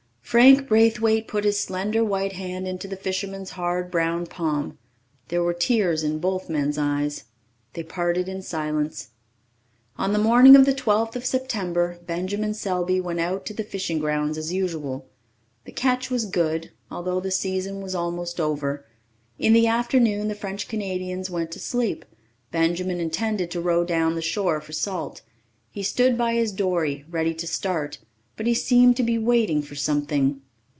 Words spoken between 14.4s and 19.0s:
usual. The catch was good, although the season was almost over.